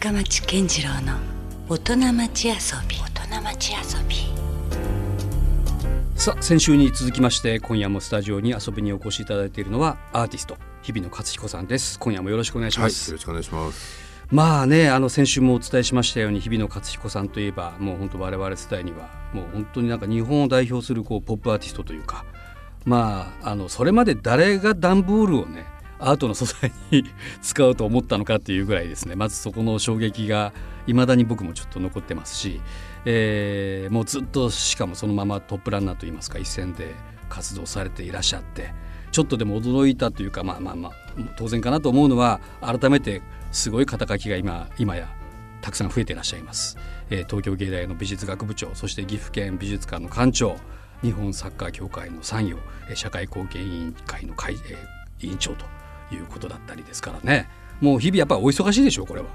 [0.00, 1.18] 深町健次郎の
[1.68, 2.54] 大人町遊
[2.88, 2.96] び。
[2.96, 4.16] 大人町遊び。
[6.18, 11.98] さあ先週に続きまして今夜もスタジオに遊びにお越しいただいているのはアーティスト日比野勝彦さんです。
[11.98, 14.00] 今夜もよろしくお願いしはい、よます、ろしくお願いします。
[14.30, 22.24] まあねあの先週もお伝えしましたように日比野勝彦さんといえばもう本当我々世代にはもう本当になんか日本を代表するこうポップアーティストというか
[22.86, 25.66] まああのそれまで誰が段ボールをね
[26.00, 27.04] アートの素材に
[27.42, 29.16] 使うと思ったのかっていうぐらいですね。
[29.16, 30.52] まずそこの衝撃が
[30.86, 32.60] いまだに僕もちょっと残ってますし、
[33.04, 36.94] えーもうずっとしかもそのままトップランナーといいますか一線で
[37.28, 38.72] 活動されていらっしゃって
[39.12, 40.92] ちょっとでも驚いたというかまあまあまあ
[41.36, 45.08] 当然かなと思うのは改めてすごい肩書きが今今や
[45.60, 46.78] たくさん増えていらっしゃいます、
[47.10, 50.56] えー東京芸大の美術学部長そして岐阜県美術館の館長
[51.02, 52.58] 日本サッカー協会の参与
[52.94, 55.66] 社会貢献委員会の会、えー委員長と
[56.12, 57.48] いうことだったりですからね。
[57.80, 59.26] もう日々やっぱりお忙しいでしょうこれは。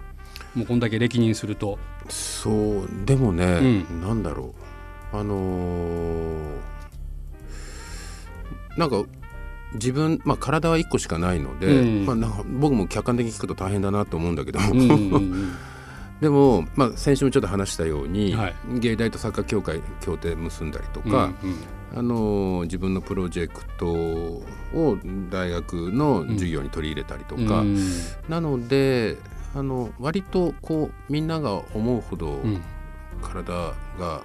[0.54, 1.78] もうこんだけ歴任すると。
[2.10, 4.54] そう、でもね、うなんだろ
[5.14, 6.56] う、あのー
[8.78, 9.04] なんか
[9.74, 12.06] 自分、まあ体は一個しかないので、うん。
[12.06, 14.60] まあなんか僕も客観的に聞くと大変だなと思うんだけど、
[16.22, 18.56] でも、まあ先週もちょっと話したように、はい。
[18.80, 21.56] 芸大とサッカー協会協定結んだりとうんか、うん
[21.96, 24.98] あのー自分のプロジェクトを
[25.30, 27.80] 大学の授業に取り入れたりとか、うん。
[28.28, 29.18] なので
[29.56, 32.62] あの割とこうみんなが思うほどうん。
[33.22, 33.54] 体
[33.98, 34.22] が、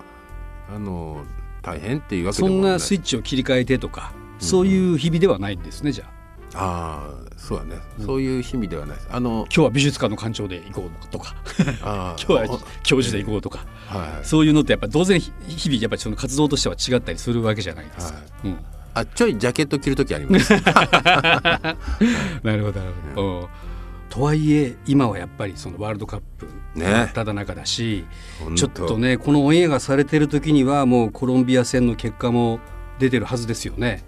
[0.68, 1.24] あの
[1.62, 2.72] 大変っていうわけそんでもない。
[2.72, 6.19] なスイッチを切り替えてとか、そういう日々ではないんですねじゃあ
[6.54, 9.08] ああそうだね、そういう日々ではないです。
[9.10, 11.34] あの今日は美術館の館長で行こうとか。
[11.58, 18.18] 今日は教授で行こうとか、はいそういうのってやっぱ当然ひ日々やっぱりその活動としては違ったりするわけじゃないですか。
[18.18, 18.48] はい。
[18.48, 18.58] うん、
[18.94, 20.52] あちょいジャケット着る時あります。
[22.42, 23.40] なるほどなるほど。
[23.40, 23.48] うん。
[24.08, 27.10] とはいえ今はやっぱりそのワールドカップね。
[27.14, 28.04] ただ中だし、
[28.56, 32.60] ちょっとねこのオンエアがされてる時にはもうコロンビア戦の結果も
[32.98, 34.02] 出てるはずですよね。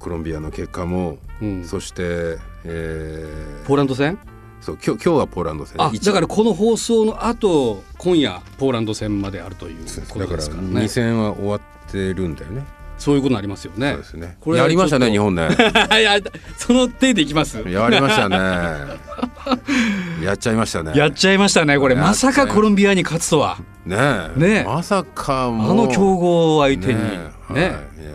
[0.00, 4.18] コロンビアの結果も、うん、そして、えーポーランド戦？
[4.60, 5.76] そう今日今日はポーランド戦。
[5.78, 12.64] だからこの放送の後今夜ポーランド戦まであるということだからですからね2戦は終わってるんだよね。
[12.98, 13.90] そういうことになりますよね。
[13.90, 14.36] そうですね。
[14.40, 15.48] これやりましたね日本ね。
[15.50, 15.52] い
[16.02, 16.18] や
[16.56, 17.58] その手でいきます？
[17.68, 18.36] やりましたね。
[20.24, 20.92] やっちゃいましたね。
[20.96, 21.94] やっちゃいましたねこれ。
[21.94, 23.58] まさかコロンビアに勝つとは。
[23.84, 23.96] ね
[24.36, 24.40] え。
[24.40, 24.48] ね。
[24.60, 26.94] えまさかあの強豪相手に。
[26.94, 27.30] ねね。
[27.50, 27.74] えはい。
[27.98, 28.14] え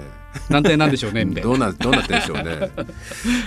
[0.50, 1.50] 何点なんでしょうねみたいな。
[1.50, 2.72] えどうなどうなってんでしょうね。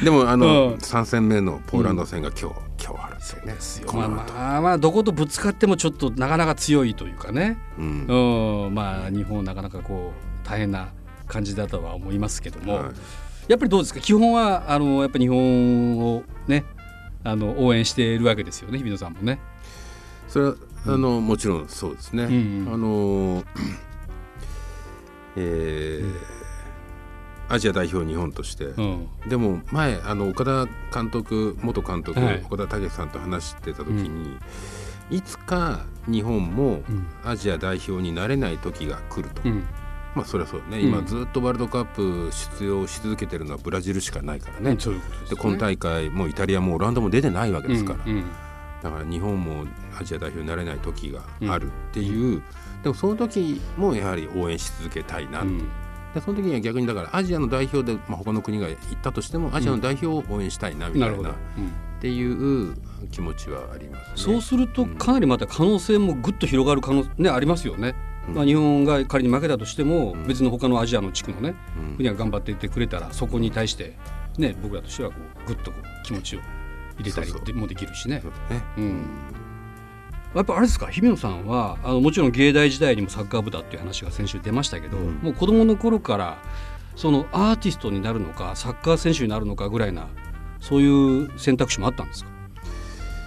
[0.02, 0.74] でもあの、うん。
[0.74, 3.24] 3戦目のポーランド戦が今日、今日あるんで
[3.60, 3.86] すよ。
[3.86, 7.58] ねこまあまあまあどことぶつかってもちょっとなかなか強いというかね。
[7.78, 8.06] うん。
[8.66, 8.74] うん。
[8.74, 10.88] まあ日本なかなかこう大変な
[11.26, 12.84] 感じだとは思いますけども、はい。
[13.48, 14.00] やっぱりどうですか？
[14.00, 16.64] 基本はあのやっぱり日本をね
[17.22, 19.38] あの応援しているわけですよね日比野さんもね。
[20.28, 20.54] それは
[20.86, 22.74] あのもちろんそうですね、うんうん。
[22.74, 23.44] あの
[25.36, 26.43] えー
[27.48, 29.08] アジア代表日本として、うん。
[29.28, 32.42] でも前あの岡田監督元監督、はい。
[32.50, 34.36] 岡田武さんと話してた時に、
[35.10, 37.06] いつか日本もうん。
[37.24, 39.64] アジア代表になれない時が来ると、うん。
[40.14, 40.88] まあそれはそうね、うん。
[40.88, 45.00] 今ずっとワールドカップ出場し続けてるのはブラジルしかないからね、うんでね。
[45.38, 48.24] 今大会もうイタリアもオランダも出てないわけですから、うんうん。
[48.82, 49.64] だから日本も
[50.00, 52.42] アジア代表になれない時があるっていう、
[52.82, 55.68] でもその時もやはり応援し続けたいなと、うん
[56.14, 61.72] でその時には逆にだからアジアの代表で、まあ、他の国が行ったとしてもアジアの代表を応援したいなみたな、ないるほど、っうん。
[62.00, 62.74] ていう
[63.10, 64.34] 気持ちはありますね。
[64.34, 67.94] そうするとかなりまた可能性もぐっと広がる可能ねありますよね。
[68.28, 68.34] うん。
[68.34, 70.26] まあ、日本が仮に負けたとしても、うん。
[70.26, 71.96] 別の他のアジアの地区のねうん。
[71.96, 73.96] 国が頑張っていってくれたらそこに対して、
[74.38, 76.40] ね、僕らとしてはこうぐっとこう気持ちを
[76.98, 78.20] 入れたりもできるしね。
[78.22, 78.32] そう。
[78.48, 78.62] だね。
[78.78, 79.06] うん
[80.34, 80.86] やっぱあれですか？
[80.88, 85.14] 日比野さんはあのもちろん芸大時代にもサッカー部だっていう話が先週出ましたけど、うん。
[85.22, 86.38] もう子供の頃から
[86.96, 90.08] そのアーティストになるのかサッカー選手になるのかぐらいな
[90.60, 92.30] そういう選択肢もあったんですか？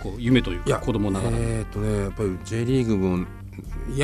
[0.04, 1.38] こう夢というか子供ながら。
[1.38, 3.26] えーっとねやっぱり J リーグもいわ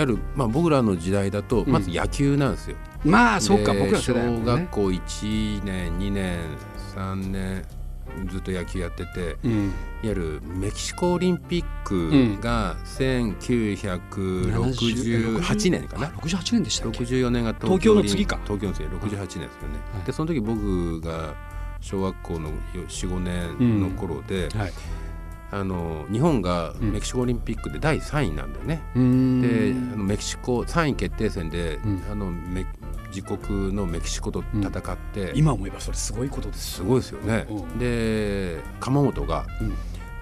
[0.02, 1.72] ゆる、まあ、僕らの時代だとうん。
[1.72, 2.78] まず野球なんですよ。
[3.04, 6.40] まあそうかで僕ら小学校1年2年
[6.96, 7.66] 3年
[8.30, 9.74] ずっと野球やっててうん、いわ
[10.04, 18.40] ゆるメキシコオリンピックが1968年かな、68年でしたっけ？64年が東京の次か。
[18.44, 19.50] 東京の次68年ですよね、
[19.94, 20.06] はい。
[20.06, 21.36] でその時僕が
[21.82, 24.74] 小学校の45年の頃で、はい。
[25.52, 26.94] あの日本がうん。
[26.94, 28.82] メキシコオリンピックで第3位なんだよね。
[28.96, 32.02] であのメキシコ3位決定戦で、うん。
[32.12, 32.66] あのメ
[33.14, 37.46] 自国のメキシコと戦って、今思えばそれすごいことですすごいですよね。
[37.50, 37.78] うん。
[37.80, 39.74] で鎌本がうん。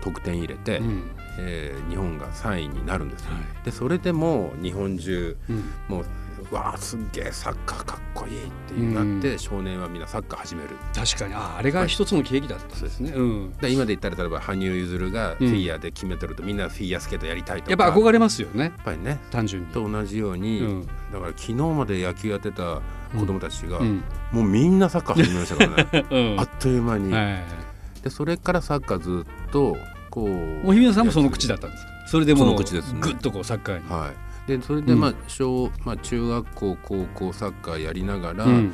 [0.02, 1.04] 得点入れて、うん。
[1.40, 3.32] えー日本が3位になるんですよ。
[3.34, 5.64] はでそれでもう日本中うん。
[5.88, 6.06] もう
[6.52, 10.70] わあすっげえサッカーかっこいいってなって、少年はみんなサッカー始める。
[10.94, 11.34] 確かに。
[11.34, 17.84] ああれが一つの契機だったんですね、うん、で今で言ったら例えば羽生結弦がフうんィギュアで金メダルとみんなフィギュアスケートやりたいとか。
[17.84, 18.64] やっぱ憧れますよね。
[18.66, 19.18] やっぱりね。
[19.32, 19.70] 単純に。
[19.70, 20.86] と同じように、うん。
[20.86, 22.82] だから昨日まで野球やってた
[23.18, 24.04] 子供たちが、うん。
[24.32, 26.06] もうみんなサッカー始めましたからね。
[26.12, 26.40] うん。
[26.40, 27.44] あっという間に、はい
[28.04, 29.78] でそれからサッカーずっと
[30.10, 30.30] こう
[30.66, 31.92] もう日比野さんもその口だったんですか？
[32.08, 33.00] それでもそうの口ですね。
[33.00, 38.74] ぐっとこうサッカーに、はいでそれでまあうん小、まあ、中学校高校サッカーやりながら、うん。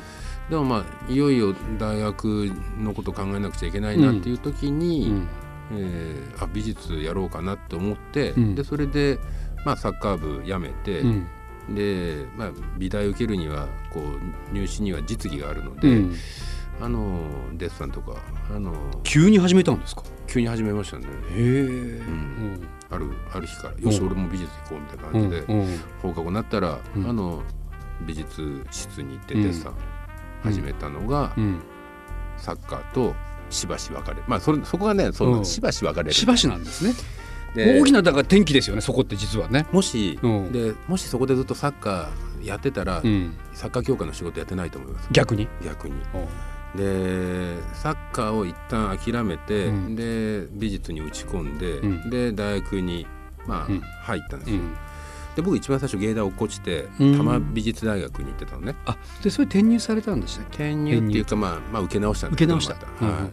[0.50, 5.28] でもまあいよいよ大学のこと考えなくちゃいけないなっていう時に、うん。
[5.72, 8.54] えーあ美術やろうかなって思って、うん。
[8.54, 9.18] でそれで、
[9.64, 11.26] まあ、サッカー部辞めて、うん。
[11.74, 16.14] で、まあ、美大受けるにはこう入試には実技があるので、うん。
[16.80, 17.20] あの
[17.54, 18.14] デッサンとか
[18.54, 18.72] あの
[19.02, 20.04] 急に始めたんですか？
[20.28, 21.06] 急に始めましたね。
[21.32, 21.40] へえ、
[22.08, 22.60] ん
[22.90, 24.06] あるある日から「よしうん。
[24.06, 27.06] 俺も美術行こう」みたいなうん感じで、うん放課後になったら、うん。
[27.08, 27.42] あの
[28.06, 29.42] 美術室に行ってうん。
[29.42, 29.74] デッサン
[30.42, 31.60] 始めたのが、うん。
[32.36, 33.14] サッカーと
[33.50, 34.16] しばし分かれ。
[34.18, 35.44] るまあそれそこがねそのうん。
[35.44, 36.14] しばし分かれる。
[36.14, 36.94] しばしなんですね。
[37.54, 39.66] で大きなだから転機ですよねそこって実はね。
[39.72, 40.52] もし、うん。
[40.52, 43.34] でもしそこでずっとサッカーやってたら、うん。
[43.52, 45.08] サッカー協会の仕事やってないと思います。
[45.12, 45.48] 逆に？
[45.64, 45.94] 逆に。
[46.74, 49.96] でサッカーを一旦諦めて、うん。
[49.96, 52.10] で美術に打ち込んで、うん。
[52.10, 53.06] で大学に、
[53.46, 53.80] まあうん。
[53.80, 54.58] 入ったんですよ。
[54.58, 54.74] うん。
[55.36, 57.12] で僕一番最初芸大落っこちてうん。
[57.12, 58.74] 多摩美術大学に行ってたのね。
[58.86, 60.70] あでそれ転入されたんでしたっけ？
[60.70, 62.74] 転入っていうか、まあ、まあ受け直したんです受け直した。
[62.74, 63.30] は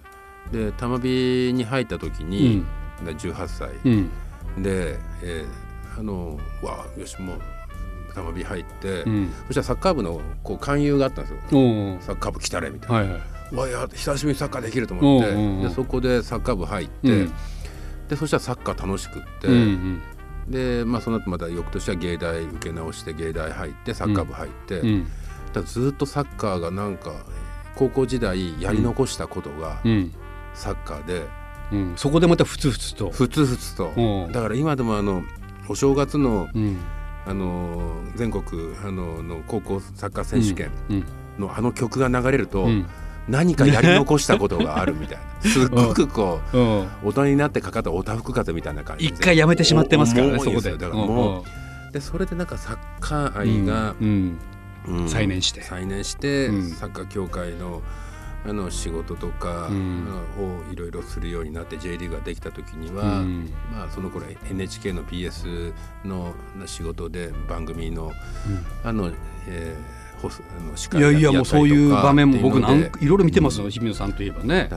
[0.52, 0.54] い。
[0.54, 2.64] で多摩美に入った時に、
[3.04, 4.10] で18歳、うん。
[4.64, 5.66] で、えー
[5.98, 7.40] あのわあよしもう
[8.16, 9.30] 多摩美入って、うん。
[9.48, 11.40] そしたらサッカー部のこう勧誘があったんですよ。
[12.02, 12.96] サッカー部来たれみたいな。
[12.96, 13.56] はいはい。
[13.56, 15.60] わや久しぶりにサッカーできると思って、うんうんう。
[15.60, 17.34] んでそこでサッカー部入って、うん。
[18.08, 20.02] でそしたらサッカー楽しくって、うん
[20.48, 24.88] で、まあ、その後また翌年は芸大受け直して芸大入ってサッカー部入って、うん。
[24.88, 25.08] うん
[25.54, 27.14] だずっとサッカーがなんか
[27.76, 30.12] 高校時代やり残したことがうん。
[30.54, 31.24] サッカーで
[31.72, 31.94] うん。
[31.96, 33.10] そこでまたふつふつと。
[33.10, 34.28] ふつふつと、う。
[34.30, 35.24] んだから今でもあの
[35.68, 36.78] お正月のうん
[37.26, 38.44] あの全国
[38.84, 41.06] あのの高校サッカー選手権うん
[41.40, 42.86] のあの曲が流れると、うん。
[43.28, 45.24] 何かやり残したことがあるみたいな。
[45.50, 46.88] すっごくこううん。
[47.04, 50.72] 大人になってかかったおたふく風みたいな感じ一回やめてしまってますからねそこで。
[50.72, 51.44] だからも
[51.90, 53.96] うでそれでなんかサッカー愛が、
[55.08, 55.62] 再燃して。
[55.62, 56.70] 再燃して、うん。
[56.70, 57.82] サッカー協会の
[58.48, 60.08] あの仕事とか、うん。
[60.38, 63.50] をいろいろするようになって J リーグができた時にうは、ん。
[63.72, 66.34] まあ、その頃 NHK の BS の
[66.66, 68.12] 仕事で番組の
[68.84, 69.12] あの、
[69.48, 74.70] えーホスあの司会いやいやもうそういう場面も僕なんんいろいろ見てますよ日比野さんといえばね。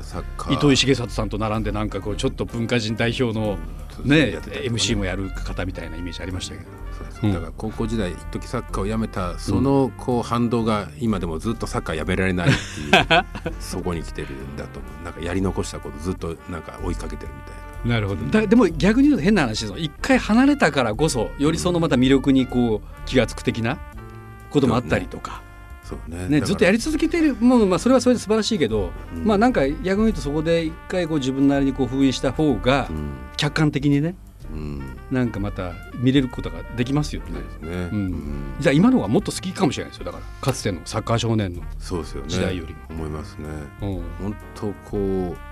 [0.50, 3.58] 糸井重里さんと並んでなんかこうちょっと文化人代表の
[4.04, 6.78] ねやって MC もやる方みたいなイメージありましたけど。
[7.22, 13.24] だから高校時代一時サッカーをやめたそのこう反動が今でもずっとサッカーやめられないっていう
[13.58, 15.04] そこに来てるんだと思う。
[15.04, 17.94] なんかやり残したことずっとなんか追いかけてるみたいな。
[17.94, 18.24] なるほど。
[18.26, 19.78] だでも逆に言うと変な話ですよ。
[19.78, 23.78] 一回離れたからこそよりそのまた魅力にこう気が付く的な
[24.50, 25.42] こともあったりとか、
[26.08, 26.28] ね。
[26.28, 29.24] ね、ずっとやりり続けてるもう、まあ、それはそれで素晴らしいけど、うん。
[29.24, 33.10] まあなんか逆に言うとそこで一回こう自分なりにこう封印した方がうん。
[33.36, 34.14] 客観的にね
[34.52, 34.96] うん。
[35.10, 37.68] なんかまた見れることができますよね。
[37.68, 37.98] ね、うん。
[37.98, 38.54] うん。
[38.60, 40.06] じゃあ今の方がもっと好きかもしれないですよ。
[40.06, 41.62] だからかつてのサッカー少年の。
[42.26, 43.48] 時代より思いますね。
[43.82, 44.02] うん。
[44.20, 45.48] 本当こう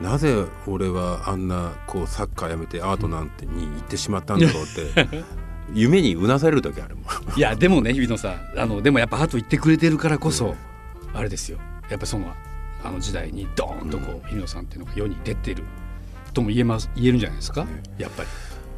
[0.00, 5.24] なぜ俺はあんなこうサッカーやめてアートなんてに行ってしまったんだろうって
[5.72, 7.04] 夢にうなされる時あるもん。
[7.36, 10.54] いやでもね日比野さんあのでもやっぱあと言ってくれてるからこそ、
[11.12, 11.58] あれですよ。
[11.90, 12.32] やっぱその
[12.82, 15.64] あの時代にドーンとこう、日比野さんっていうのが世に出てる
[16.34, 17.66] とも言えます言えるんじゃないですか、
[17.98, 18.28] やっぱり。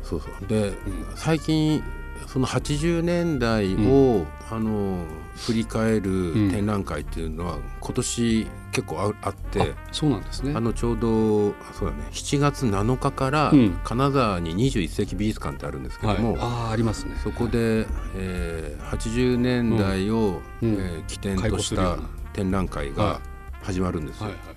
[0.02, 0.49] そうそう。
[0.49, 0.73] で、
[1.16, 1.83] 最近
[2.26, 5.04] その80年代を、あの
[5.37, 10.52] 振り返る展覧会っていうのは今年結構ああって、あそうなんですね。
[10.54, 13.78] あのちょうどそうだね7月7日からうん。
[13.85, 17.16] 金沢に21世紀美術館ってあるんですけども、はい、ああありますね。
[17.23, 20.75] そこで、えー80年代を、うん。
[20.75, 21.99] えー起点開とした
[22.32, 23.20] 展覧会はが
[23.62, 24.26] 始まるんですよ。
[24.26, 24.56] はいはい。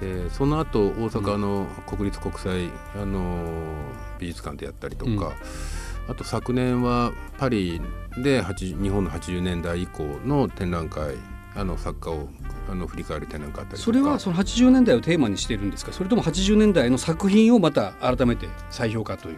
[0.00, 3.42] でその後大阪の国立国際、あの
[4.18, 5.18] 美術館でやったりとか、うん
[6.08, 7.80] あと昨年はパリ
[8.22, 11.16] で80日本の80年代以降の展覧会
[11.54, 12.28] あの作家を
[12.70, 15.92] あの振り返る展覧会あったりそれはその80年代をテーマにしてるんですか？
[15.92, 19.36] それとも80年代の作品をまた改めて再評価という？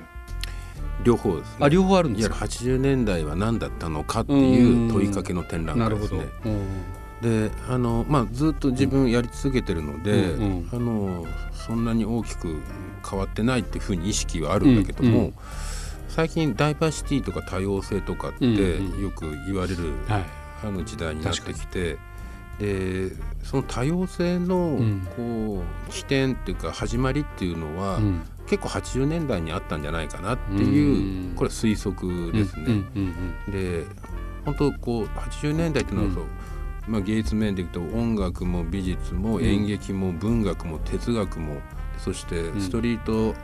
[1.02, 1.56] 両方ですね。
[1.60, 6.28] あ両方あるんですか？80年代は何だったのかっていう問いかけの展覧会ですね。
[7.22, 10.68] であの、まあ、ずっと自分やり続けてるので、うんうん。
[10.72, 12.60] あのそんなに大きく
[13.08, 15.34] 変わってないっていうふうに意識はあるんだけども、うんうん
[16.10, 20.24] 最近ダイバーシティとか多様性とかってよく言われる、はい。
[20.62, 21.96] あの時代になってきて
[22.58, 23.12] で
[23.42, 25.08] その多様性のん。
[25.16, 28.22] こう起点っていうか始まりっていうのは、うん。
[28.46, 31.34] 結構80年代にあったんじゃないかなっていう、うん。
[31.36, 32.64] これは推測ですね。
[32.64, 33.86] うんうんうんで
[34.44, 36.24] 本当こう80年代っていうのはそう、
[36.88, 41.60] まあ、芸術面でいくと音楽も美術もん演劇も文学も哲学も
[41.98, 43.34] そしてんストリート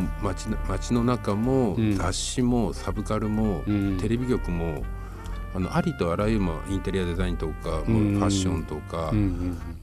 [0.00, 1.96] も街な街の中もうん。
[1.96, 3.98] 雑誌もサブカルもうん。
[3.98, 4.82] テレビ局も
[5.54, 8.12] あのありとあらゆるまあインテリアデザインとかうん。
[8.12, 9.12] もうファッションとか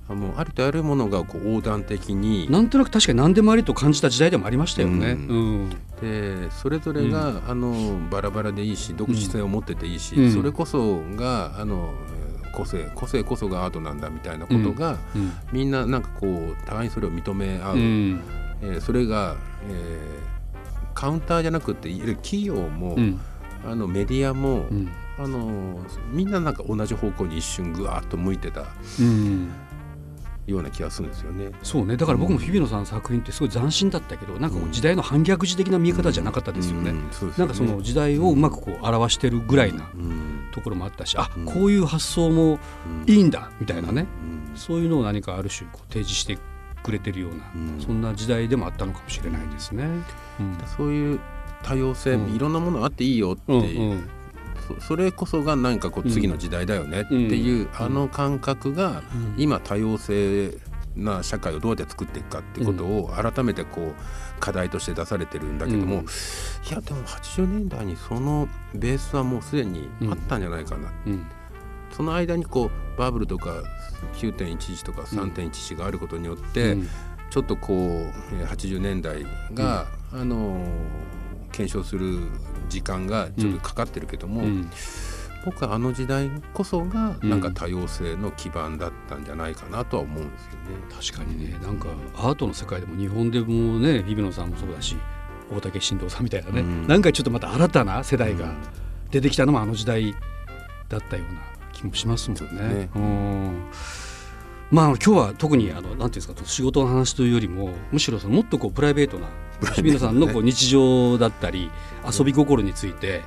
[0.09, 5.17] あもうありとあらゆるものがこう横断的にうんなんとなく確かに何でもありと感じた時代でもありましたよね。
[6.01, 10.31] でそれぞれが、あのバラバラでいいし独自性を持ってていいし、うん。
[10.31, 11.93] それこそがあの
[12.55, 15.31] 個性個性こそがアートなんだみたいなことが、うん。
[15.51, 18.21] みんななんかこう互いにそれを認め合う、うん。
[18.61, 19.35] えーそれが、
[19.67, 20.29] えー
[20.95, 23.19] カウンターじゃなくていわゆる企業も、うん。
[23.65, 24.89] あのメディアも、うん。
[25.17, 25.79] あの
[26.11, 28.65] みんななんか同じ方向に一瞬ぐわっと向いてた
[28.99, 29.49] うん。
[30.45, 31.51] ような気がするんですよね。
[31.63, 31.95] そうね。
[31.95, 36.91] だから僕も日比野さんの作品ってすごい斬新だったけどなんか時代の反逆児的な見え方じゃなかったですよね。
[36.91, 36.99] うね。
[37.37, 40.49] なんかその時代をうまくこう表してるぐらいなうん。
[40.51, 41.45] ところもあったしあうん。
[41.45, 42.59] こういう発想も
[43.05, 44.05] うんいいんだみたいなね。
[44.51, 44.57] うん。
[44.57, 46.37] そういうのを何かある種こう提示して
[46.89, 47.81] くれてるようなうん。
[47.81, 49.85] そんな時代でもあったのかもしれないですね。
[50.39, 50.57] うん。
[50.77, 51.19] そういう
[51.63, 52.35] 多様性、うん。
[52.35, 54.09] いろんなものあっていいよってうんいう、うん
[54.67, 57.69] そそれこそが何かこう次の時代だよねっていう、うん。
[57.85, 59.35] あの感覚がうん。
[59.37, 60.57] 今多様性
[60.95, 66.01] な社会をどうやって作っていくかっていうことを改めてこう課題として出されてるんだけども、うん。
[66.01, 66.05] い
[66.71, 71.25] やでも80年代にそのベースはもうすでにあったんじゃないかな、うん
[71.99, 73.61] その間にこうバブルとか
[74.13, 76.87] 9.11とか3.11があることによって、うん。
[77.29, 80.69] ちょっとこうえー80年代が、あのー
[81.51, 82.19] 検証する
[82.69, 84.69] 時間がちょっとかかってるけども、うん。
[85.43, 87.29] 僕はあの時代こそがうん。
[87.29, 90.57] なんか多様性の基盤だったんじゃないかなとは思うんですよね。
[91.13, 91.59] 確かにね。
[91.61, 94.95] なんかアートの世界でも日本でもね日比野さんもそうだし
[95.53, 96.87] 大竹新藤さんみたいなね、うん。
[96.87, 98.57] なんかちょっとまた新たな世代がうん。
[99.11, 100.15] 出てきたのもあの時代
[100.87, 102.61] だったような気もしますもんね。
[102.61, 102.89] ね。
[102.95, 103.63] うん。
[104.71, 109.27] まあ今日は特にあのなんていうんですか仕事の話というよりもむしろそのもっとこうプライベートな
[109.73, 111.71] 日比野さんのこう日常だったり
[112.05, 113.23] 遊び心について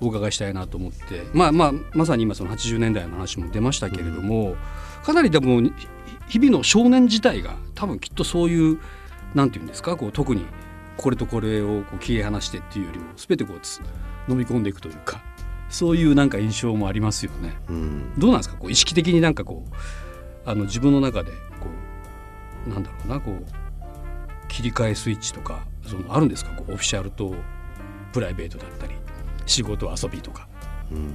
[0.00, 4.56] お伺いしたいなと思って、まあまあまさに今その80年代の話も出ましたけれども、
[5.04, 5.72] かなりでもひ
[6.28, 8.78] 日々の少年自体が多分きっとそういう
[9.34, 10.44] なんていうんですかこう特に
[10.96, 13.80] これとこれをこう切り離してっていうよりも全てこうつ
[14.28, 15.22] 飲み込んでいくというか
[15.70, 17.56] そういうなんか印象もありますよね。
[17.68, 18.12] うん。
[18.18, 18.56] どうなんですか？
[18.56, 19.74] こう意識的になんかこう
[20.44, 21.68] あの自分の中でこ
[22.66, 23.44] うなんだろうなこう
[24.48, 26.50] 切り替えスイッチとかそのあるんですか？
[26.56, 27.34] こうオフィシャルと
[28.12, 28.94] プライベートだったり
[29.46, 30.48] 仕事遊びとか。
[30.90, 31.14] うん。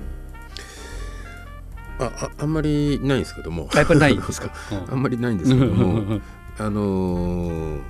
[1.99, 3.69] あああんまりないんですけども。
[3.73, 4.15] あやっぱりない。
[4.17, 4.51] んですか、
[4.89, 6.21] あんまりないんですけども。
[6.57, 7.81] あのー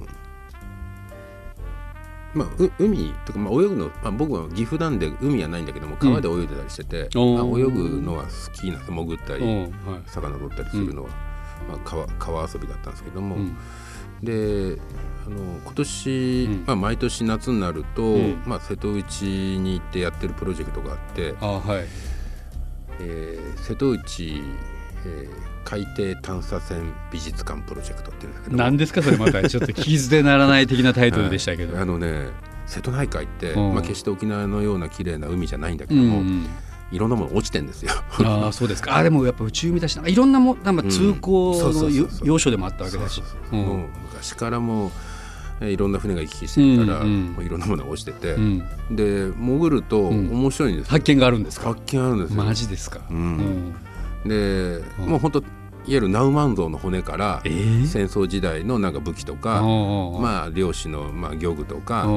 [2.36, 9.62] まあ、う海とか、まあ、泳ぐの、まあ、僕は岐阜なんで海はないんだけども川で泳いでたりしてて、うんまあ、泳ぐのは好きな潜ったり、うん。
[9.62, 9.72] はい。
[10.06, 11.10] 魚取ったりするのは、
[11.70, 13.56] まあ、川川遊びだったんですけども、うん。
[14.22, 14.80] で
[15.25, 16.63] あの今年、うん。
[16.68, 18.44] まあ、毎年夏になると、うん。
[18.46, 21.86] まあ、瀬戸内に行ってやってるプロジェクトがあって、あはい。
[23.00, 24.42] えー瀬戸内、
[25.05, 28.55] えー海底探査船美術館プロジェクトっていうんですけど。
[28.57, 29.50] 何ですかそれまた。
[29.50, 32.27] ちょっと聞き捨てならない的なタイトルでしたけど、はいあのね
[32.67, 33.74] 瀬戸内海って、うん。
[33.74, 36.45] まあ、決して沖縄のような綺麗な海じゃないんだけうども、んうん。
[36.91, 37.91] いろんなもの落ちてんですよ。
[38.24, 38.95] ああそうですか。
[38.95, 41.89] あでもやっぱ宇宙海だしないろんなもなんか通行の
[42.24, 43.24] 要所でもあったわけだし。
[43.50, 44.91] もう昔からもう
[45.62, 48.59] えーいろんな船が行き来してるから、うんうんいろんなものが落ちてて、うん。
[48.91, 50.29] で潜るとうん。
[50.31, 51.69] 面白いんですよ、発見があるんですか？
[51.69, 52.43] 発見あるんですよ。
[52.43, 53.74] マジですか、うん
[54.25, 55.10] で、うん。
[55.10, 55.48] もう本当いわ
[55.88, 57.86] ゆるナウマンゾウの骨からえー？
[57.86, 62.08] 戦争時代のなんか武器とか、あまあ漁師のまあ漁具とか、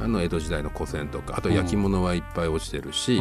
[0.00, 3.20] あの江戸時代の古銭とかあと焼き物はいっぱい落ちてるし、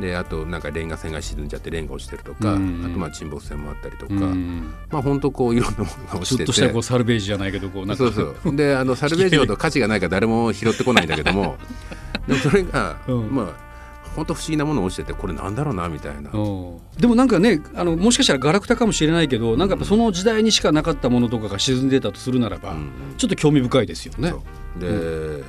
[0.00, 6.88] であとなんかレンガ船が沈んじゃってレンガ落ちてるとか、うんあとまあ沈没船もあったりとか、うんまあ本当こういろんなものが落ちてちょってとしたこうて。
[6.88, 8.02] サルベージじゃないけどこうなんか。
[8.02, 8.56] そうそう。
[8.56, 11.56] であのサルベージほど価値がないから誰も拾ってこないんだけども
[12.26, 13.32] でもそれが、うん。
[13.32, 13.69] まあ
[14.14, 16.80] 本当不思議なもの落ちててこれなんだろうなみたいな、うん。
[16.98, 24.30] でもなんかねあのもしかしたらガラクタかもしれないけどなんかやっぱその時代にしかなかったものとかが沈んでたとするならば、うんちょっと興味深いですよね。
[24.30, 24.42] そ
[24.78, 24.80] う。
[24.80, 25.44] で、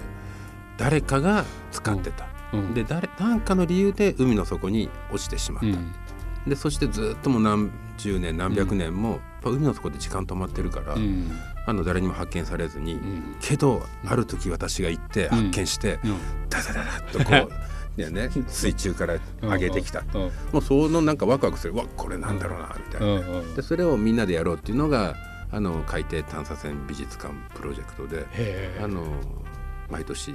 [0.77, 5.93] 誰かが使ってた、うんで誰何かの理由で海の底に落ちてしまった、うん。
[6.47, 11.31] でそしてずっともう何十年何百年も、海の底で時間止まってるから、うん。
[11.65, 13.35] あの誰にも発見されずに、ん。
[13.39, 16.17] けどある時私が行って発見して、うん。
[16.49, 17.51] ダダダダッとこう、
[18.09, 18.27] ね。
[18.27, 21.75] ね、水中から上げてきた、うんもうそのなんかワクワクする。
[21.75, 23.55] わこれなんだろうなみたいな、うんうん。
[23.55, 25.15] でそれをみんなでやろうっていうのが
[25.51, 28.25] あの海底探査船美術館プロジェクトで
[28.81, 29.03] あの
[29.89, 30.31] 毎年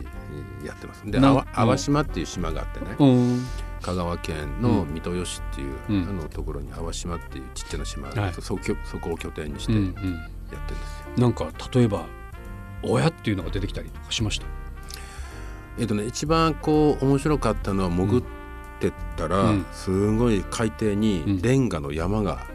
[0.65, 1.03] やってます。
[1.11, 3.47] で淡島っていう島があってね、うん。
[3.83, 6.09] 香川県の三豊市っていう、うん。
[6.09, 8.33] あのところに淡島っていうちっちゃな島があって、はい。
[8.35, 11.07] そこを拠点にしてうんやってるんですよ。
[11.17, 12.05] うんなんか例えば
[12.83, 14.47] 親っていうのが出てきたりとかしました？
[15.79, 18.23] えっとね一番こう面白かったのは潜っ
[18.81, 19.67] てったら、うん。
[19.73, 21.01] すごい海底うん。
[21.01, 22.47] にレンガの山が、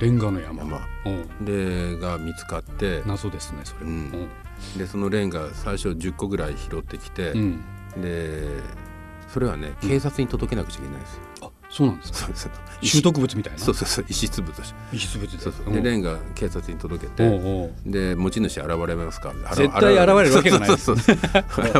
[0.00, 0.64] レンガの山。
[0.64, 0.80] 山。
[1.06, 1.10] う。
[1.10, 3.86] んでが見つかって謎ですねそれ。
[3.86, 4.28] はうん。
[4.76, 7.64] でそのレンガ最初10個ぐらい拾ってきて、うん。
[7.96, 8.48] で
[9.28, 11.20] それはね警察に届けなくちゃいけないんですよ。
[11.74, 12.18] あそうなんですか？
[12.18, 12.50] そうです
[12.82, 13.58] 習得物みたいな？
[13.58, 14.04] そうそうそう。
[14.08, 14.54] 遺失物。
[14.54, 15.30] として遺失物
[15.72, 15.80] で。
[15.82, 19.32] レンガ警察に届けて、で持ち主現れますか？
[19.54, 20.34] 絶対現れる。
[20.34, 20.70] わけがない。
[20.70, 20.86] 現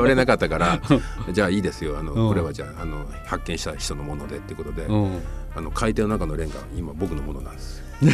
[0.07, 0.81] れなかったから
[1.31, 1.99] じゃあいいですよ。
[1.99, 2.29] あの、うん。
[2.29, 5.21] これはじゃああの発見した人のものでっていうことで、うん。
[5.55, 7.79] あの海底の中のレンガは今僕のものなんです。
[7.79, 7.85] よ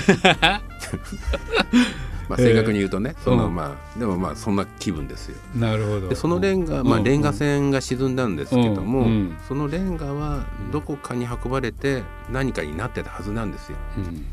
[2.30, 3.54] まあ正確に言うとね、そのうん。
[3.56, 5.36] まあでもまあそんな気分ですよ。
[5.56, 6.08] なるほど。
[6.08, 7.04] でそのレンガ、まあ、うん。
[7.04, 13.78] レンガ船が沈んだんですけども、そのレンガはどこかに運ばれて何かになってたはずなんですよ。
[13.98, 14.24] うん。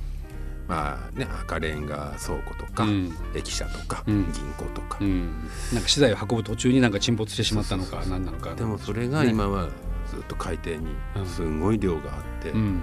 [0.68, 3.12] まあね、赤レンガ倉庫とか、うん。
[3.34, 4.32] 駅舎とか、うん。
[4.32, 5.30] 銀行とか、うん。
[5.74, 8.54] なんか資材を運ぶ途中になんか沈没してしまったのか何なのか。
[8.54, 9.70] でもそれが今は
[10.12, 10.88] ずっと海底に
[11.26, 12.82] すごい量があって、うん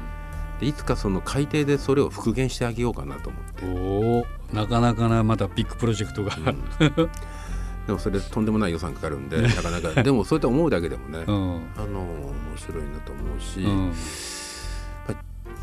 [0.61, 6.37] でいつかその海底でそれを復元してあげようかなと思って、おおなかなかなまたビッグプロジェクトが。
[6.37, 7.11] うん。
[7.87, 10.03] でもそれとんでもない予算かかるんでなかなか。
[10.03, 11.63] でもそうやって思うだけでもね、うん。
[11.77, 13.93] あの面白いなと思うし、うん。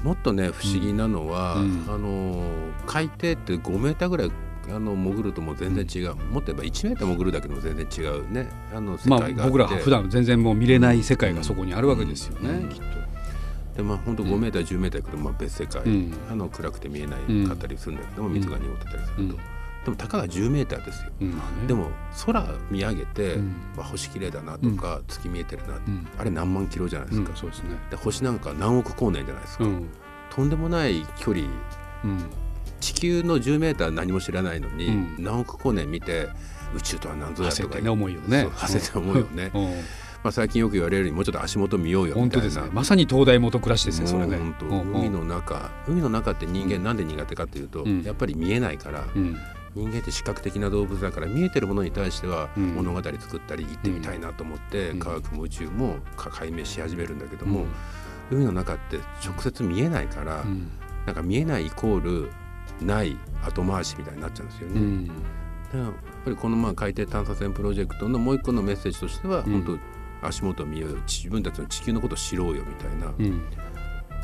[0.03, 1.85] もっとね不思議なのは、うん。
[1.87, 2.43] あの
[2.85, 4.31] 海底って5メーターぐらい
[4.69, 8.47] あの潜るともう全然違う、もっと言えば1メーター潜るだけでも全然違うね。
[8.73, 12.69] あの世まあ界があって、僕ら普段全然もう見れない世界がそこにあるわけですよね、うん。
[12.69, 13.00] きっと。
[13.75, 16.13] でまあ本当5メーター10メーター行くとまあ別世界、うん。
[16.29, 17.47] あの暗くて見えない。
[17.47, 19.29] かったりするんだけども、水が濁ってたりすると、うん。
[19.29, 19.37] で
[19.87, 21.11] もたかが10メーターですよ。
[21.21, 21.31] うん。
[21.31, 21.67] まあね。
[21.67, 21.89] でも
[22.25, 23.55] 空見上げて、うん。
[23.75, 26.07] まあ、星綺麗だなとか、月見えてるな、うん。
[26.17, 27.35] あれ何万キロじゃないですか、うん。
[27.35, 27.69] そうですね。
[27.89, 29.89] で星なんか何億光年じゃないですか、うん。
[30.29, 31.45] とんでもない距離。
[32.03, 32.19] うん。
[32.79, 35.15] 地球の10メーター何も知らないのに、うん。
[35.19, 36.29] 何億光年見て
[36.75, 37.89] 宇宙とは何ぞやとかね。
[37.89, 38.47] 思いをね。
[38.53, 39.71] 馳せて思うよね、うん
[40.23, 42.21] まあ、最近よく言われるようにもうちょっと足元見ようよみたいな。
[42.21, 42.69] 本当ですね。
[42.71, 44.37] まさに東大元暮らしですねそれね。
[44.59, 48.03] 海の中海の中って人間なんで苦手かっていうと、うん。
[48.03, 49.37] やっぱり見えないから、うん。
[49.73, 52.75] 人間って視覚的な動物だから見えてるものに対してはうん。
[52.75, 54.99] 物語作ったり行ってみたいなと思って、うん。
[54.99, 57.65] 科学も宇宙もか解明し始めるんだけども、
[58.29, 60.69] 海の中って直接見えないから、うん。
[61.07, 62.31] なんか見えないイコール
[62.85, 64.79] ない後回しみたいになっちゃうんですよね。
[64.79, 65.07] うん。
[65.07, 65.11] で
[65.79, 65.93] やっ
[66.25, 69.63] ぱりこのまあ海底探査船プロジェクトのもう一個のメッセージとしては、うん。
[69.63, 69.79] 本当
[70.21, 73.41] 足元を見ようよ自分たちの地球のことを知ろうよみたいな、うん。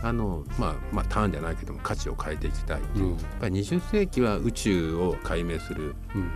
[0.03, 3.11] あのまあまあターンじゃないけども価値を変えていきたい、うん。
[3.11, 6.31] やっぱり20世紀は宇宙を解明するうん。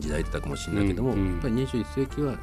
[0.00, 2.38] 時代だったかもしれないけども、やっぱり21世紀は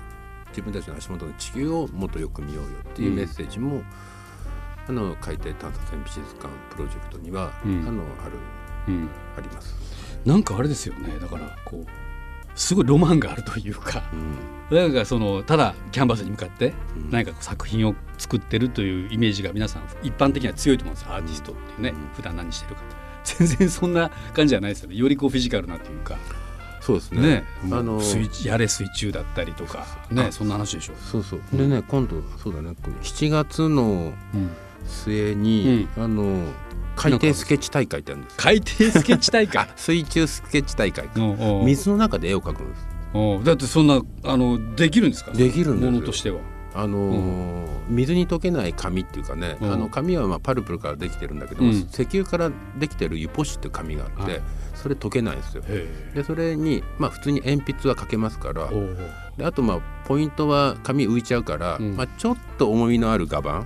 [0.49, 3.81] 自分たちの足元の地球をもっとよく見ようよっていうメッセージも、
[4.87, 7.87] あの海底探査船美術館プロジェクトには、うん。
[7.87, 8.33] あのある
[8.87, 9.09] うん。
[9.35, 9.75] あります。
[10.23, 11.17] なんかあれですよね。
[11.19, 11.85] だからこう
[12.57, 14.77] すごいロマンがあるというかうん。
[14.77, 17.11] なんかそのただキャンバスに向かってうん。
[17.11, 21.95] 何か作品を作ってるというイメージが皆さん一般的には強いと思うんですよアーティストっていうね、うん。
[22.15, 22.81] 普段何してるか
[23.23, 24.95] 全然そんな感じじゃないですよね。
[24.95, 26.17] よりこうフィジカルなというか。
[26.81, 27.21] そうですね。
[27.21, 27.43] ね。
[27.71, 31.41] あの水やれ水中だったりとかねあそんな話でしょそうそう。
[31.53, 34.49] でね今度そうだねこの7月のうん。
[34.87, 36.45] 末に、あの
[36.97, 38.33] 海底スケッチ大会ってあるんです。
[38.33, 39.63] よ海底スケッチ大会？
[39.63, 41.09] あ水中スケッチ大会。
[41.65, 42.87] 水の中で絵を描くんです。
[43.13, 43.43] おう。
[43.43, 45.31] だってそんなあのできるんですか？
[45.31, 45.91] できるんですよ。
[45.91, 46.39] ものとしては
[46.73, 49.71] あのー水に溶けない紙っていうかね、うん。
[49.71, 51.75] あの紙はまあパルプルからできてるんだけども、うん。
[51.77, 54.41] 石油からできてるユポ紙っていう紙があって、はい。
[54.75, 55.63] それ溶けないんですよ。
[55.67, 58.69] へでそれにまあ普通に鉛筆は書けますから
[59.37, 61.95] であとまあポイントは紙浮いちゃうから、うん。
[61.95, 63.65] まあ、ちょっと重みのある画板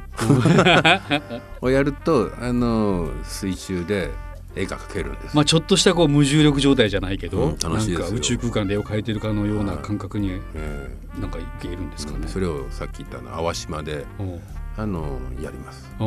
[1.62, 4.12] をやると、あのー水中で
[4.56, 5.36] 絵が描けるんです。
[5.36, 12.20] まあちょっとしたこう無重力状態じゃないけど、うん楽しい宇宙空間で絵を描いてるかのようなはい感覚にえなんかいけるんですかね。
[12.26, 14.06] えそれをさっき言ったあの淡島で、
[14.78, 15.90] あのーやります。
[15.98, 16.06] は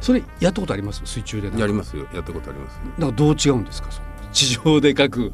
[0.00, 0.04] い。
[0.04, 1.00] それやったことあります？
[1.04, 2.06] 水中でやりますよ。
[2.12, 2.80] やったことありますよ。
[2.98, 3.90] だからどう違うんですか？
[3.90, 5.32] その地上で描く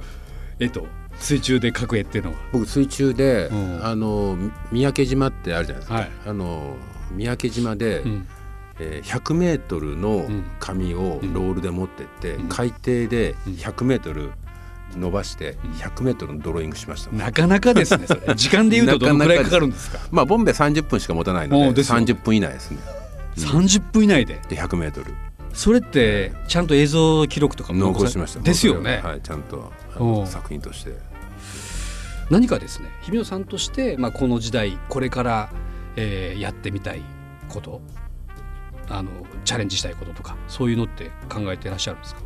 [0.59, 2.37] 絵と水中で描く絵っていうのは。
[2.52, 3.85] 僕水中で、うん。
[3.85, 4.37] あの
[4.70, 6.11] み三宅島ってあるじゃないですか、はい。
[6.26, 6.76] あの
[7.12, 8.28] 三宅島で、うん
[8.83, 10.27] えー、100メートルの
[10.59, 12.49] 紙をロールで持ってって、うん。
[12.49, 14.31] 海底で100メートル
[14.97, 20.01] 伸ばして100メートルのドローイングしました、なかなかですね 時間でいうとどのくらいかかるんですか？
[20.11, 21.99] まあボンベ30分しか持たないのでですよ。
[21.99, 22.79] 30分以内ですね。
[23.37, 24.40] 30分以内で？
[24.49, 25.14] で100メートル。
[25.53, 28.40] それってちゃんと映像記録とかも残しました。
[28.40, 29.73] ですよね、はいちゃんと
[30.27, 30.97] 作品として。
[32.31, 35.51] 何かですね日比野さんとして、まあ、この時代これから、
[35.97, 37.03] えーやってみたい
[37.49, 37.81] こと？
[38.90, 39.11] あの
[39.44, 42.20] チャレンジしたいこととかそういうのって考えていらっしゃるんですか？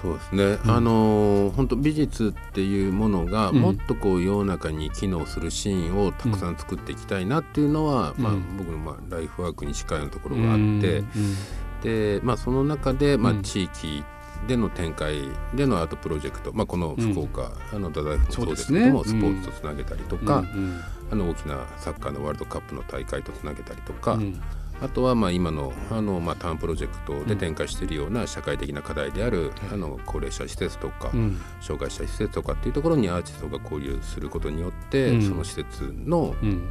[0.00, 0.70] そうですね、うん。
[0.70, 3.56] あの本当美術っていうものがうん。
[3.56, 11.36] もっとこう世の中に機能するシーンをたくさん作っていきたいなっていうのは、まあうん、僕のまあライフワークに近いところがあって、うん。
[11.82, 14.04] で、まあ、その中で、まあうん、地域
[14.46, 15.22] での展開
[15.54, 19.08] でのアートプロジェクト、まあ、この福岡、あの太宰府もそうですけども、ね。
[19.08, 20.80] スポーツとつなげたりとか、うん。
[21.10, 24.40] あの大きなサッカーのワールドカップの大会とつなげたりとか、うん
[24.80, 31.40] あとはまあ今のあのまあターンプロジェクトで展開しているような社会的な課題である、あの高齢者施設とか、うん。
[31.60, 35.22] 障害者施設とかっていうところにアーティストが交流することによって、うん。
[35.22, 36.68] その施設のうん。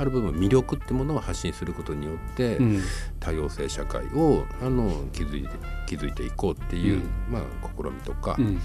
[0.00, 2.80] ある部分魅力ってものを発信することによって、うん。
[3.18, 5.48] 多様性社会をあの築いて
[5.86, 7.32] 築いていこうっていう、うん。
[7.32, 7.42] まあ、
[7.76, 8.60] 試みとか、うん。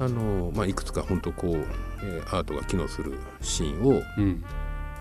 [0.00, 1.56] あのまあ、いくつか本当こう、
[2.02, 4.44] えーアートが機能するシーンをうん。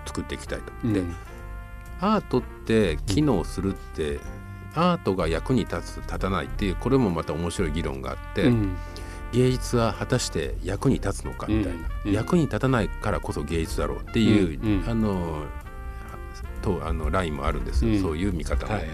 [0.06, 0.72] 作っていきたいと。
[0.86, 0.94] うん。
[0.94, 1.02] で
[2.00, 4.20] アートって機能するって、
[4.76, 8.76] アートが役に立つ立たないっていうこれもまた面白い議論があって、うん。
[9.34, 12.12] 芸術は果たして役に立つのかみたいな、うん。
[12.14, 14.84] 役に立たないからこそ芸術だろうっていう、うん。
[14.84, 14.90] うん。
[14.90, 15.44] あの
[16.62, 18.02] とあのラインもあるんですよ、うん。
[18.02, 18.74] そういう見方も。
[18.74, 18.90] はいはい。
[18.90, 18.94] い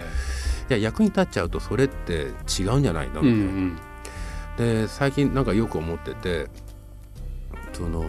[0.70, 3.22] や役に立っちゃうとそれって違うんじゃないの？
[3.22, 3.78] みたいな、ん。
[4.56, 6.48] で最近なんかよく思ってて
[7.72, 8.04] その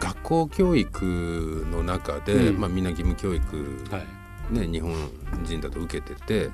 [0.00, 2.60] 学校教育の中で、うん。
[2.60, 4.06] まあ、みんな義務教育、はい。
[4.52, 4.92] ね、日本
[5.44, 6.50] 人だと受けてて、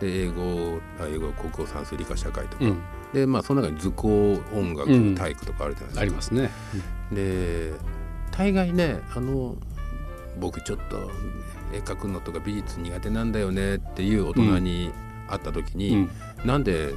[0.00, 2.78] で英語あ英語国語算数理科社会とか、うん。
[3.12, 5.14] でまあその中に図工音楽、うん。
[5.14, 6.00] 体育とかあるじゃないですか。
[6.00, 6.50] ありますね。
[7.12, 7.74] で
[8.30, 9.56] 大概ねあの
[10.40, 11.10] 僕ちょっと
[11.72, 14.92] 絵描くのとか美術苦手なんだよねっていう大人に
[15.28, 16.10] 会った時に、うん。
[16.44, 16.94] なんでい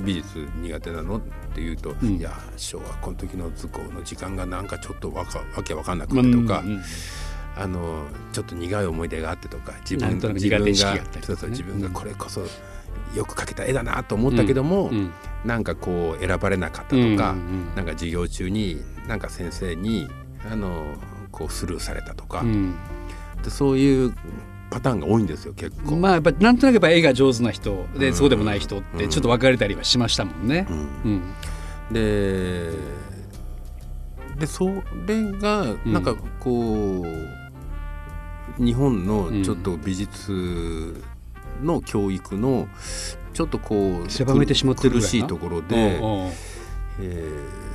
[0.00, 1.18] 美術苦手なの？
[1.18, 1.20] っ
[1.54, 2.16] て言うと、うん。
[2.16, 6.82] いや小学校の時の図工の時間がなんかちょっとわかわけわかんなくてとか、うんうん
[7.56, 10.74] あのちょっと苦い思い出があってとか自分と自分がね。
[11.22, 12.40] そうそう自分がこれこそ
[13.14, 15.12] よく描けた絵だなと思ったけども、うん。
[15.44, 20.08] なんかこう選ばれなかったとか、うんうんなんか授業中になんか先生に
[20.50, 20.96] あの
[21.30, 22.74] こうスルーされたとか、うん。
[23.44, 24.16] でそういう
[24.74, 25.94] パターンが多いんですよ結構。
[25.94, 28.14] まあやっぱなんとなくやっぱ絵が上手な人で、うん。
[28.14, 30.66] そうでもない人ってちょっと分かれたりはしましたもんね。
[30.68, 30.72] う。
[30.72, 30.76] ん。
[31.04, 31.92] うん。
[31.92, 32.72] で
[34.36, 34.66] でそ
[35.06, 37.06] れがなんかこ
[38.58, 41.00] う、日本のちょっと美術
[41.62, 42.66] の教育の
[43.32, 46.00] ちょっとこう狭めてしまってる苦しいところで、
[46.98, 47.73] えー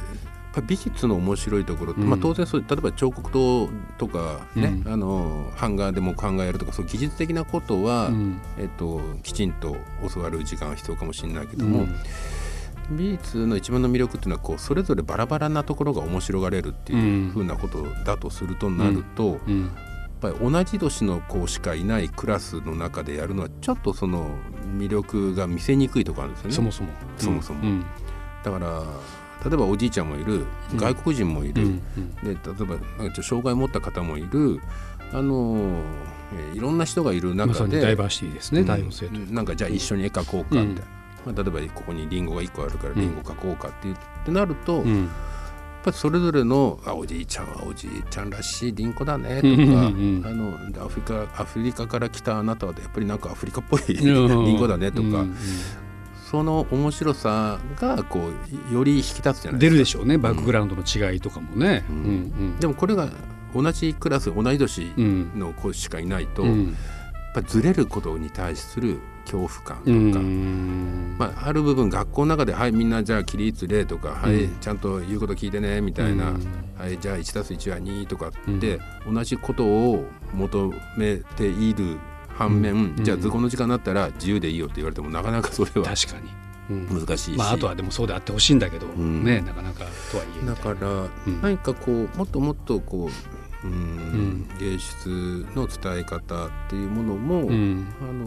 [0.53, 2.09] ぱ美術の面白いところって、うん。
[2.09, 4.93] まあ、当然そう例えば彫刻刀とかね、うん。
[4.93, 8.41] あの版画でも考えるとかそう技術的なことは、うん。
[8.57, 9.75] えっと、きちんと
[10.13, 11.87] 教わる時間は必要かもしれないけども、
[12.91, 19.61] 美術の一番の魅力っていうのはこうそれぞれバラバラなところが面白がれるっていうふうなことだとするとなると、うん。
[20.21, 24.31] やっぱり同じ年の子しかいないクラスの中でやるのはちょっとその
[24.77, 26.55] 魅力が見せにくいところあるんですよね。
[26.55, 26.89] そもそも。
[27.17, 27.61] そもそも。
[27.61, 27.85] うん。
[28.43, 28.83] だから
[29.45, 30.77] 例えばおじいちゃんもいるうん。
[30.77, 31.79] 外国人もいる、うん
[32.23, 32.35] で例え
[33.09, 34.59] ば障害を持った方もいる。
[35.11, 35.81] あの、
[36.35, 38.63] えーいろんな人がいる中で、にダイバーシティですね、う
[39.31, 39.33] ん。
[39.33, 40.91] なんかじゃあ一緒に絵描こうかみたいな、
[41.25, 45.09] まあ、例えばここにリンゴが1個あるからリンゴ描こうかって,、ってなると、やっうん
[45.83, 50.23] ぱりそれぞれのあおじいちゃんはおじいちゃんらしいリンゴだねとか、うんうんうん。
[50.25, 54.31] あのでアフリカアフリカから来たあなたはやっぱりなんかアフリカっぽいリうん。
[54.55, 55.35] ンゴだねとか、うんうん
[56.29, 58.29] その面白さがこ
[58.71, 59.73] うより引き立つじゃない出ですか。
[59.73, 60.17] るでしょうね。
[60.19, 61.83] バックグラウンドの違いとかもね。
[61.89, 61.95] うん。
[61.95, 63.09] うんでもこれが
[63.55, 65.31] 同じクラス同い年うん。
[65.39, 66.65] の子しかいないと、うん。
[66.65, 66.73] やっ
[67.33, 71.15] ぱりずれることに対する恐怖感とか、うん。
[71.17, 74.57] まあ、ある部分学校の中で「はいみんなじゃあ起立例」とか「はい、うん。
[74.59, 76.45] ちゃんと言うこと聞いてね」みたいな「うん。
[76.77, 78.79] はいじゃあ 1+1 は2」とかって、
[79.11, 81.97] 同じことを求めている
[82.39, 86.29] 反面、うんじゃあ図工の時間になったら自由でいいよって言われてもなかなかそれは確かに、
[86.69, 86.99] うん。
[87.05, 89.23] 難しいし、まあ、あとはでもそうであってほしいんだけど、ん。
[89.25, 90.45] ねなかなかとはいえ。
[90.45, 91.41] だからうん。
[91.41, 93.09] 何かこうもっともっとこ
[93.63, 94.47] ううんん。
[94.57, 97.87] 芸術の伝え方っていうものも、うん。
[98.01, 98.25] あの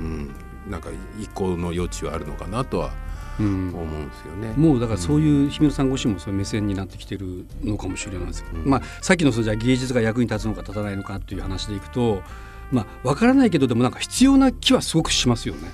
[0.00, 0.30] うん
[0.70, 2.92] なんか一個の余地はあるのかなとはうん
[3.46, 4.54] 思うんですよね。
[4.56, 8.70] もうだからそういう日比野さんご自身もそういう目線になってきてるのかもしれないですけど、うん。
[8.70, 12.22] まあ、さっきのそのじゃあ芸術が役に立つのか立たないのかっていう話でいくと、
[12.72, 15.70] まあ、分からないけどでもなんか必要な気はすごくしますよね。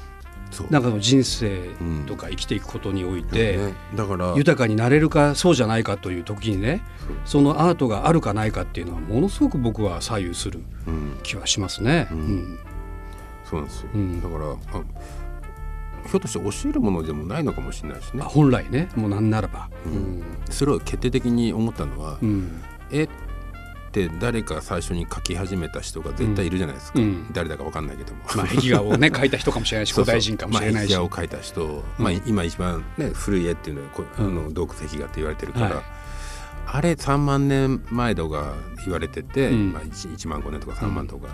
[0.70, 1.58] なんかの人生
[2.06, 6.82] とか生きていくことにおいて、ねだから豊かになれるかそうじゃないかという時にね
[7.24, 10.62] そのアートがあるかないかっていうのはものすごく僕は左右する
[11.22, 12.08] 気はしますね。
[12.12, 12.18] うん。
[12.18, 12.58] うん。
[13.44, 14.22] そうなんですよ、うん。
[14.22, 14.84] だからあ
[16.06, 18.22] ひょっとして教えるものでもないのかもしれないしね。
[18.22, 18.88] あ、本来ね。
[18.94, 19.70] もうなんならば。
[19.86, 20.22] うん。
[20.50, 22.62] それを決定的に思ったのは、うん。
[22.90, 23.08] 絵っ
[23.92, 27.32] て誰か最初に描き始めた人が絶対いるじゃないですか、うん。
[27.32, 30.92] 誰だかわかんないけども、まあ、壁画をね 描いた人かもしれないし古代人かもしれないし。
[30.92, 35.84] まあ、壁画を描いた人、まあ、今一番、ね、古い絵っていうのはこうあの洞窟壁画って言われてるから、はい。
[36.66, 39.72] あれ3万年前とか言われてて、うん。
[39.72, 41.28] まあ、1, 1万5年とか3万とか、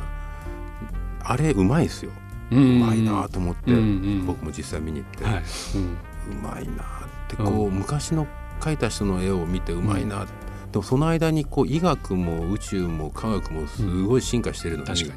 [1.22, 2.12] あれうまいですよ、
[2.50, 4.26] ううんまいなと思って、うんうん。
[4.26, 5.42] 僕も実際見に行って、はい。
[5.74, 5.98] うん
[6.30, 6.86] うまいなっ
[7.28, 7.74] てこう、うん。
[7.74, 8.26] 昔の
[8.60, 10.26] 描いた人の絵を見てうまいな、
[10.70, 15.12] でもその間にこう医学も宇宙も科学もすごい進化してるのに、確かに、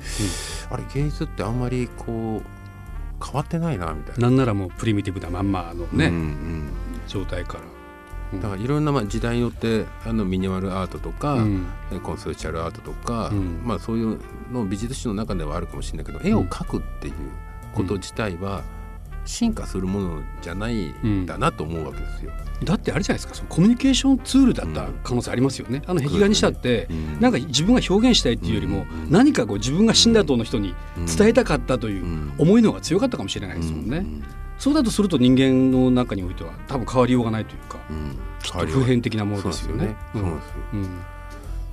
[0.72, 4.30] あれ芸術ってあんまりこう変わってないなみたいな。
[4.30, 6.70] なんならもうプリミティブなまんまのね、うんうん。
[7.08, 7.60] 状態から。
[8.42, 11.68] だからいろんなまあ時代によってあのミニマルアートとか、うん。
[12.02, 13.62] コンセプチュアルアートとか、うん。
[13.64, 14.20] まあ、そういう
[14.52, 17.14] の美術史の中ではあるかもしれないけど絵を描くっていう
[17.74, 18.64] こと自体は
[19.26, 21.26] 進化するものじゃないん。
[21.26, 22.32] だなと思うわけですよ。
[22.64, 25.82] だってあれじゃないですかそのコミュニケーションツールだった可能性ありますよね。
[25.86, 27.20] あの壁画にしたって、うん。
[27.20, 29.12] なんか自分が表現したいっていうよりも、うん。
[29.12, 30.76] 何かこう自分が死んだ後の人に
[31.18, 32.34] 伝えたかったといううん。
[32.38, 34.06] 思いの方が強かったかもしれないですもんね。
[34.68, 38.18] うんそうだとすると人間の中においては多分変わりようがないというか、うん。
[38.42, 39.94] きっと普遍的なものですよね。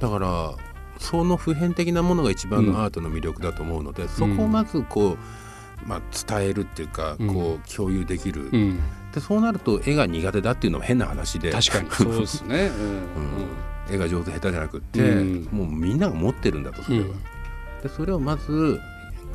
[0.00, 0.54] だから
[0.98, 7.32] その普遍的なものが一番のアートの魅力だと思うので、そこをまずこう、まあ、伝えるっていうか、うん。
[7.32, 8.80] こう共有できる、うん。
[9.14, 11.52] でそうなると絵が苦手だっていうのも変な話で。
[11.52, 11.90] 確かに。
[11.94, 12.72] そうですね。
[12.76, 12.86] うん。
[13.88, 13.94] うん。
[13.94, 15.48] 絵が上手下手じゃなくって、うん。
[15.52, 17.12] もうみんなが持ってるんだとそれは、うん。
[17.82, 18.80] でそれをまず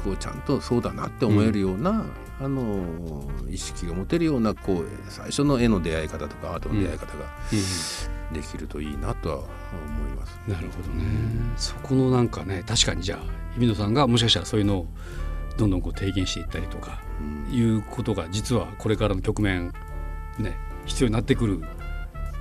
[0.03, 2.05] こうちゃんとそうだなって思えるような、
[2.39, 2.83] あの
[3.49, 7.25] 意識が持てるようなこう最初の絵の出会い方とかアートの出会い方が
[8.33, 9.45] できるといいなとは思
[10.07, 10.39] います。
[10.47, 11.05] なるほどね。
[11.57, 13.19] そこのなんかね確かにじゃあ
[13.53, 14.87] 日比野さんがもしかしたらそういうのを
[15.57, 19.73] どんどんこう提言していったりとかうんいうことが実はこれからの局面
[20.37, 21.61] ね必要になってくる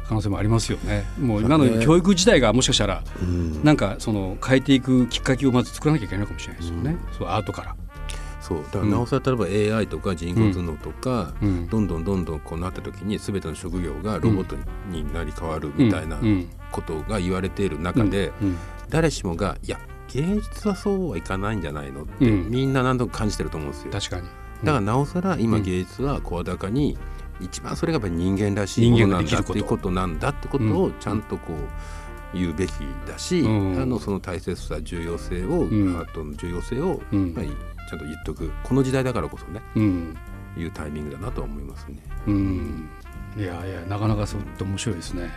[0.08, 1.04] 可能性もありますよね。
[1.18, 6.96] もう今の教育自体がもしかしたらうんなんかその変えていくきっかけをまず作らなきゃいけないのかもしれないですよね。
[7.18, 7.76] そうアートから。
[8.40, 8.58] そう。
[8.64, 11.68] だからなおさら例えば AI とか人工知能とか、うん。
[11.68, 14.56] どんどんどんどんこうなった時に全ての職業がロボット
[14.90, 16.48] になり変わるみたいなうん。
[16.70, 18.58] ことが言われている中で、うん。
[18.90, 22.50] 誰しもがいや芸術はそうはいかないんじゃないのって、うん。
[22.50, 23.90] みんな何となく感じてると思うんですよ。
[23.90, 24.28] だ確かに。
[24.64, 26.98] からなおさら今芸術は声高に
[27.40, 32.72] 一番それがやっぱり人間らしいものなんだっていうことなんだってことをちゃんとこう言うべき
[33.06, 33.80] だし、うん。
[33.80, 35.96] あのその大切さ重要性を、ん。
[35.96, 37.34] アートの重要性を、うん。
[37.34, 38.50] まあ、ちゃんと言っとく。
[38.64, 39.62] この時代だからこそね。
[39.76, 40.16] うん。
[40.56, 41.96] いうタイミングだなとは思いますね。
[42.26, 42.88] うん、
[43.36, 45.30] いやいやなかなかそうって面白いですね。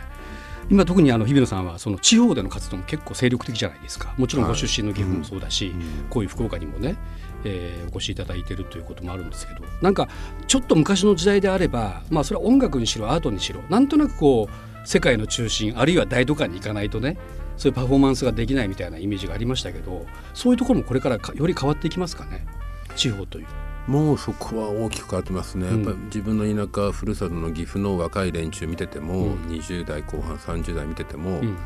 [0.70, 4.14] 今特にあの日比野さんはその地方での活動も結構精力的じゃないですか。
[4.18, 6.06] もちろんご出身の岐阜もそうだし、うん。
[6.10, 6.96] こういう福岡にもね、
[7.44, 10.08] えーお越しいただいてるということもあるんですけどなんか
[10.46, 17.16] ちょっと昔の時代であれば、まあ、それは音楽にしろアートにしろなんとなくこう世界の中心あるいは大都会に行かないとね
[17.56, 22.46] そういうパフォーマンスができないみたいなイメージがありましたけどそういうところもこれからかより変わっていきますかね
[22.96, 23.46] 地方という。
[23.86, 25.82] もうそこは大きく変わってますね、うん。
[25.82, 29.34] やっぱり自分の田舎ふるさとの岐阜の若い連中見てても、うん。
[29.46, 31.56] 20代後半30代見てても、うん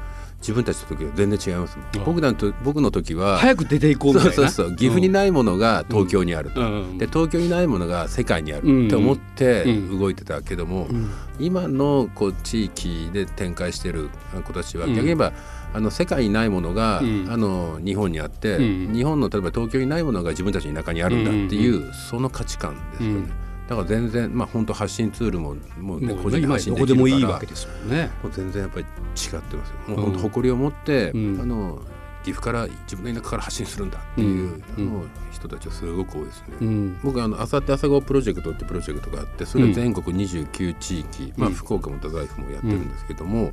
[0.43, 1.87] 自分たちの時は全然違いますもん。
[1.87, 4.33] あ僕僕の時は早く出ていこうみたいな。
[4.35, 4.77] そうそうそう。
[4.77, 6.99] 岐阜にないものが東京にあると、うん。
[6.99, 9.99] で東京にないものが世界にあうんるって思ってうん。
[10.01, 11.11] 動いてたけども、うん。
[11.39, 14.11] 今のこう地域で展開してる
[14.45, 14.95] 子たちはうん。
[14.95, 15.33] 逆に言えば、
[15.75, 17.27] あの世界にないものが、うん。
[17.31, 18.93] あの日本にあって、うん。
[18.93, 23.42] 日本の例えば東京にないものが自分たちの田舎にあるんだっていう、その価値観ですよね。
[23.73, 28.11] うんだから全然まあ本当発信ツールももう、ね、個人発信できるからどこでもいいわけですもんね。
[28.23, 29.77] もう全然やっぱり違ってますよ。
[29.89, 30.05] もううん。
[30.05, 31.41] 本当誇りを持って、うん。
[31.41, 31.83] あの
[32.23, 34.63] 岐阜から自分の田舎から発信するんだっていう、うん。
[34.77, 36.45] あの人たちはすごく多いですね。
[36.61, 37.01] うん。
[37.03, 43.53] 僕あのあさって朝顔プロジェクトってプロジェクトがあってそれは全国29地域、まあ、福岡も太宰府もやってるんですけども、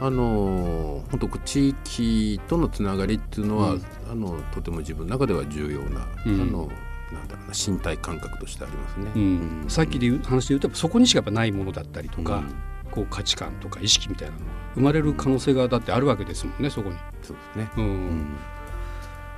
[0.00, 3.82] あの本当地域とのつながりっていうのは、うん。
[4.10, 6.40] あのとても自分の中では重要な、うん。
[6.40, 6.68] あの
[7.12, 9.10] なんだろうな身体感覚としてありますね。
[9.14, 9.64] うん。
[9.68, 12.54] さっきで言う話で言うとそこにしかやっぱないものだったりとか、うん。
[12.90, 16.96] こう価値観とか意識みたいなのが生まれる可能性がだってあるわけですもんねそこに。
[17.22, 17.84] そうですね、うん。
[17.84, 18.36] うん。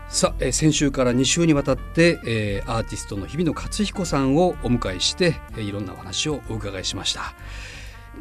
[0.08, 7.34] さあ、えー先週から2週にわたって、えーアーティストの日比野勝彦さんをお迎えして、えーいろんなお話をお伺いしました。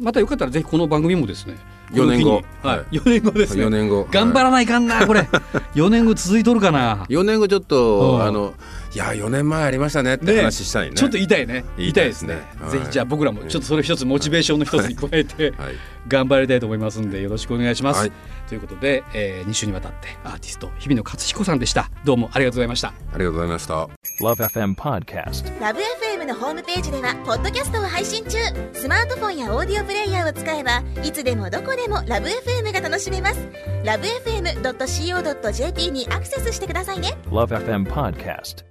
[0.00, 1.56] またよかったらぜひこの番組もですね
[1.92, 2.42] 4年後。
[2.62, 2.78] はい。
[2.78, 2.98] はい。
[2.98, 3.64] 4年後ですね。
[3.64, 4.08] 4年後。
[4.10, 5.20] 頑張らないかんなこれ。
[5.74, 7.04] 4年後続いとるかな。
[7.08, 8.54] 4年後ちょっうんとあの
[8.94, 10.94] いや4年前ありましたねって話したいね。
[10.94, 12.34] ちょっと言いたいね言いたいですね。
[12.60, 12.70] はい。
[12.70, 15.74] ぜひじゃあ僕らもちょっとそれ一つモチベーションの一つに加えてはい。
[16.06, 18.12] 頑張りたいと思いますんでよろしくお願いします、はい。
[18.48, 21.90] ということで、え2週にわたってアーティスト日比野勝彦さんでした。
[22.04, 22.88] どうもありがとうございました。
[22.88, 23.74] ありがとうございました。
[24.20, 25.60] Love FM Podcast.
[25.60, 28.38] ラブ f m のホームページではポッドキャストを配信中。
[28.72, 33.48] スマートフォンやオーディオプレイヤーを使えばいつでもどこでもラブ f m が楽しめます。
[33.84, 37.16] ラブ FM.co.jp にアクセスしてくださいね。
[37.30, 38.64] Love FM Podcast.